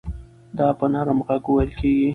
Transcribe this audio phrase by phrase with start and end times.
[0.57, 2.09] دا په نرم غږ وېل کېږي.